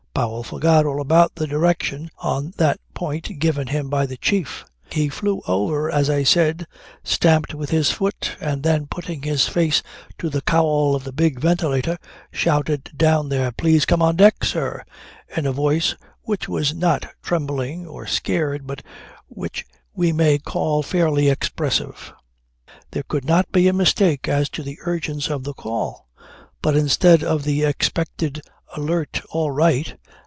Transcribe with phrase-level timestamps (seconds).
[0.13, 4.65] Powell forgot all about the direction on that point given him by the chief.
[4.91, 6.67] He flew over as I said,
[7.03, 9.81] stamped with his foot and then putting his face
[10.19, 11.97] to the cowl of the big ventilator
[12.31, 14.83] shouted down there: "Please come on deck, sir,"
[15.35, 18.83] in a voice which was not trembling or scared but
[19.27, 19.65] which
[19.95, 22.13] we may call fairly expressive.
[22.91, 26.09] There could not be a mistake as to the urgence of the call.
[26.61, 28.41] But instead of the expected
[28.77, 29.97] alert "All right!"